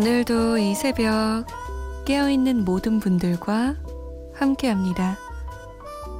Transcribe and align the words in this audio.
오늘도 0.00 0.56
이 0.56 0.74
새벽 0.74 1.44
깨어있는 2.06 2.64
모든 2.64 3.00
분들과 3.00 3.76
함께 4.32 4.68
합니다. 4.68 5.18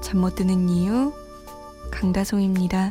잠 0.02 0.20
못 0.20 0.34
드는 0.34 0.68
이유, 0.68 1.14
강다솜입니다. 1.90 2.90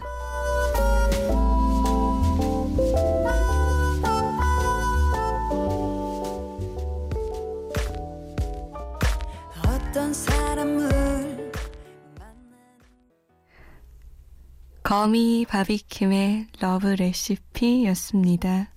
거미 14.81 15.45
바비킴의 15.47 16.47
Love 16.59 16.87
Recipe였습니다. 16.87 18.71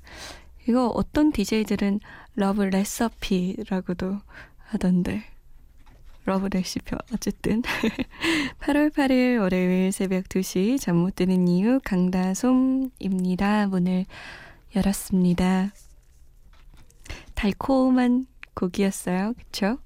이거 0.69 0.87
어떤 0.89 1.33
DJ들은 1.33 2.01
Love 2.35 2.63
Recipe라고도 2.63 4.19
하던데. 4.59 5.25
Love 6.25 6.47
Recipe 6.47 6.95
어쨌든 7.13 7.63
8월 8.61 8.93
8일 8.93 9.41
월요일 9.41 9.91
새벽 9.91 10.25
2시 10.29 10.81
잠 10.81 10.97
못 10.97 11.17
드는 11.17 11.49
이유 11.49 11.81
강다솜입니다. 11.85 13.67
문을 13.67 14.07
열었습니다. 14.77 15.73
달콤한 17.35 18.27
곡이었어요. 18.55 19.35
그쵸? 19.37 19.79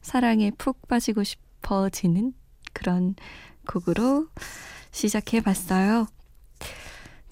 사랑에 0.00 0.50
푹 0.56 0.88
빠지고 0.88 1.22
싶어지는 1.22 2.32
그런 2.72 3.14
곡으로 3.68 4.28
시작해 4.90 5.40
봤어요. 5.40 6.06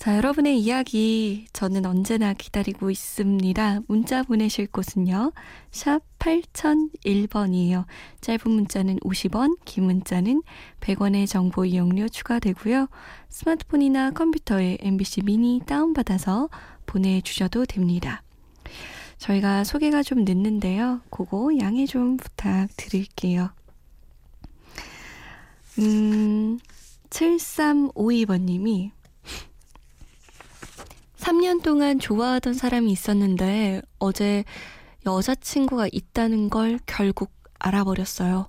자, 0.02 0.16
여러분의 0.16 0.58
이야기 0.58 1.46
저는 1.52 1.86
언제나 1.86 2.34
기다리고 2.34 2.90
있습니다. 2.90 3.82
문자 3.86 4.24
보내실 4.24 4.66
곳은요. 4.66 5.30
샵 5.70 6.00
8001번이에요. 6.18 7.84
짧은 8.20 8.50
문자는 8.50 8.98
50원, 8.98 9.58
긴 9.64 9.84
문자는 9.84 10.42
100원의 10.80 11.28
정보 11.28 11.64
이용료 11.64 12.08
추가되고요. 12.08 12.88
스마트폰이나 13.28 14.10
컴퓨터에 14.10 14.78
MBC 14.80 15.22
미니 15.22 15.60
다운받아서 15.64 16.48
보내주셔도 16.84 17.64
됩니다. 17.64 18.24
저희가 19.18 19.62
소개가 19.62 20.02
좀 20.02 20.24
늦는데요. 20.24 21.00
그거 21.10 21.56
양해 21.60 21.86
좀 21.86 22.16
부탁드릴게요. 22.16 23.50
음, 25.78 26.58
7352번님이 27.10 28.90
3년 31.32 31.62
동안 31.62 31.98
좋아하던 31.98 32.54
사람이 32.54 32.90
있었는데 32.90 33.82
어제 33.98 34.44
여자친구가 35.06 35.88
있다는 35.90 36.50
걸 36.50 36.78
결국 36.86 37.32
알아버렸어요. 37.58 38.48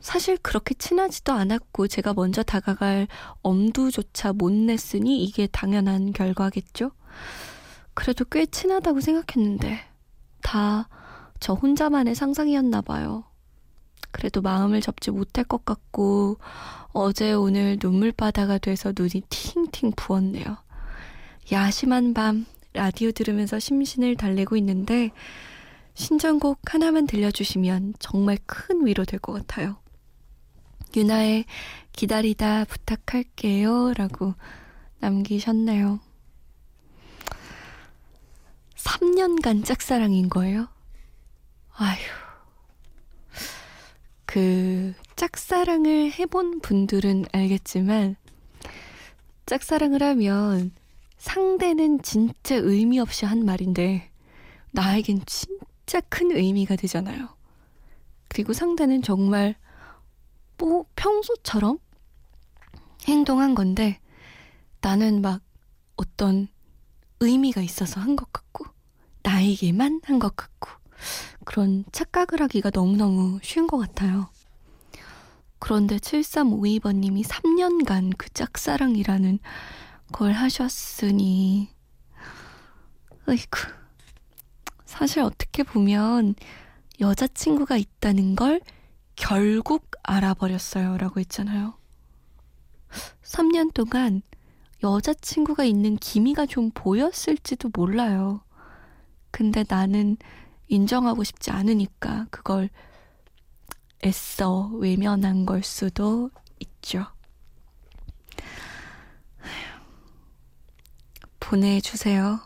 사실 0.00 0.36
그렇게 0.38 0.74
친하지도 0.74 1.32
않았고 1.32 1.88
제가 1.88 2.14
먼저 2.14 2.42
다가갈 2.42 3.08
엄두조차 3.42 4.32
못 4.32 4.52
냈으니 4.52 5.24
이게 5.24 5.46
당연한 5.46 6.12
결과겠죠? 6.12 6.92
그래도 7.94 8.24
꽤 8.24 8.46
친하다고 8.46 9.00
생각했는데 9.00 9.80
다 10.42 10.88
저 11.40 11.54
혼자만의 11.54 12.14
상상이었나 12.14 12.80
봐요. 12.82 13.24
그래도 14.10 14.40
마음을 14.40 14.80
접지 14.80 15.10
못할 15.10 15.44
것 15.44 15.64
같고 15.64 16.38
어제 16.92 17.32
오늘 17.32 17.78
눈물바다가 17.80 18.58
돼서 18.58 18.92
눈이 18.96 19.22
팅팅 19.28 19.92
부었네요. 19.94 20.56
야심한 21.50 22.14
밤 22.14 22.46
라디오 22.74 23.10
들으면서 23.10 23.58
심신을 23.58 24.16
달래고 24.16 24.56
있는데 24.56 25.10
신청곡 25.94 26.60
하나만 26.74 27.06
들려주시면 27.06 27.94
정말 27.98 28.38
큰 28.46 28.86
위로 28.86 29.04
될 29.04 29.18
것 29.18 29.32
같아요. 29.32 29.76
유나의 30.96 31.44
기다리다 31.92 32.64
부탁할게요. 32.64 33.94
라고 33.94 34.34
남기셨네요. 35.00 36.00
3년간 38.76 39.64
짝사랑인 39.64 40.28
거예요? 40.28 40.68
아휴. 41.74 41.98
그, 44.24 44.92
짝사랑을 45.16 46.12
해본 46.12 46.60
분들은 46.60 47.26
알겠지만, 47.32 48.16
짝사랑을 49.46 50.02
하면 50.02 50.72
상대는 51.18 52.02
진짜 52.02 52.54
의미 52.56 52.98
없이 53.00 53.24
한 53.26 53.44
말인데 53.44 54.10
나에겐 54.72 55.20
진짜 55.26 56.00
큰 56.08 56.30
의미가 56.30 56.76
되잖아요. 56.76 57.28
그리고 58.28 58.52
상대는 58.52 59.02
정말 59.02 59.56
뭐 60.58 60.84
평소처럼 60.96 61.78
행동한 63.06 63.54
건데 63.54 64.00
나는 64.80 65.22
막 65.22 65.40
어떤 65.96 66.48
의미가 67.20 67.62
있어서 67.62 68.00
한 68.00 68.14
것 68.16 68.32
같고 68.32 68.66
나에게만 69.22 70.00
한 70.04 70.18
것 70.18 70.36
같고 70.36 70.70
그런 71.44 71.84
착각을 71.92 72.40
하기가 72.42 72.70
너무너무 72.72 73.38
쉬운 73.42 73.66
것 73.66 73.78
같아요. 73.78 74.28
그런데 75.58 75.96
7352번님이 75.96 77.24
3년간 77.24 78.12
그 78.16 78.28
짝사랑이라는 78.30 79.38
걸 80.12 80.32
하셨으니, 80.32 81.68
으이구. 83.28 83.58
사실 84.84 85.22
어떻게 85.22 85.62
보면 85.62 86.34
여자친구가 87.00 87.76
있다는 87.76 88.34
걸 88.36 88.60
결국 89.14 89.90
알아버렸어요. 90.02 90.96
라고 90.96 91.20
했잖아요. 91.20 91.74
3년 93.22 93.72
동안 93.74 94.22
여자친구가 94.82 95.64
있는 95.64 95.96
기미가 95.96 96.46
좀 96.46 96.70
보였을지도 96.72 97.70
몰라요. 97.74 98.42
근데 99.30 99.64
나는 99.68 100.16
인정하고 100.68 101.24
싶지 101.24 101.50
않으니까 101.50 102.26
그걸 102.30 102.70
애써 104.04 104.68
외면한 104.74 105.46
걸 105.46 105.62
수도 105.62 106.30
있죠. 106.60 107.06
보내주세요. 111.48 112.40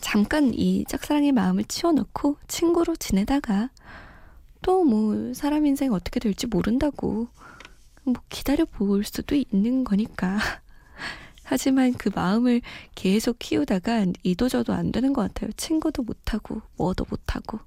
잠깐 0.00 0.52
이 0.52 0.84
짝사랑의 0.88 1.30
마음을 1.30 1.62
치워놓고 1.62 2.38
친구로 2.48 2.96
지내다가 2.96 3.70
또 4.62 4.82
뭐 4.84 5.32
사람 5.32 5.64
인생 5.64 5.92
어떻게 5.92 6.18
될지 6.18 6.48
모른다고 6.48 7.28
뭐 8.02 8.14
기다려 8.28 8.64
볼 8.64 9.04
수도 9.04 9.36
있는 9.36 9.84
거니까. 9.84 10.38
하지만 11.44 11.92
그 11.92 12.10
마음을 12.12 12.62
계속 12.96 13.38
키우다가 13.38 14.06
이도저도 14.24 14.72
안 14.72 14.90
되는 14.90 15.12
것 15.12 15.22
같아요. 15.22 15.52
친구도 15.52 16.02
못하고 16.02 16.62
뭐도 16.76 17.06
못하고. 17.08 17.60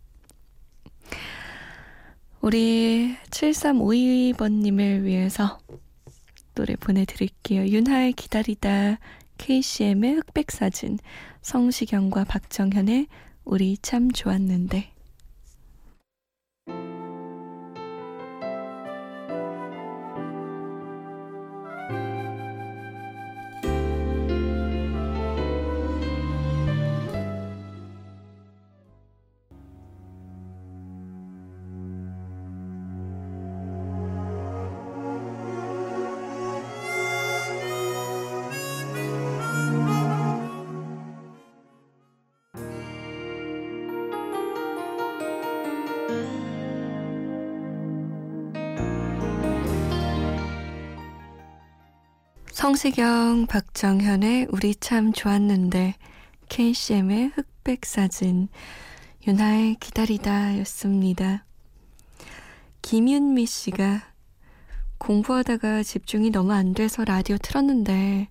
우리 2.42 3.16
7352번님을 3.30 5.04
위해서 5.04 5.60
노래 6.54 6.76
보내드릴게요. 6.76 7.66
윤하의 7.66 8.14
기다리다, 8.14 9.00
KCM의 9.38 10.16
흑백사진, 10.16 11.00
성시경과 11.42 12.24
박정현의 12.26 13.08
우리 13.44 13.78
참 13.82 14.12
좋았는데. 14.12 14.93
성시경, 52.64 53.46
박정현의 53.48 54.48
우리 54.50 54.74
참 54.74 55.12
좋았는데, 55.12 55.96
KCM의 56.48 57.34
흑백 57.36 57.86
사진, 57.86 58.48
윤하의 59.28 59.76
기다리다 59.82 60.58
였습니다. 60.60 61.44
김윤미 62.82 63.48
씨가 63.48 64.04
공부하다가 64.98 65.84
집중이 65.84 66.30
너무 66.30 66.54
안 66.54 66.74
돼서 66.74 67.04
라디오 67.04 67.36
틀었는데, 67.38 68.30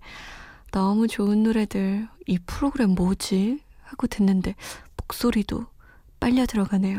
너무 0.71 1.09
좋은 1.09 1.43
노래들, 1.43 2.09
이 2.27 2.39
프로그램 2.39 2.95
뭐지? 2.95 3.61
하고 3.83 4.07
듣는데 4.07 4.55
목소리도 4.97 5.67
빨려 6.21 6.47
들어가네요. 6.47 6.91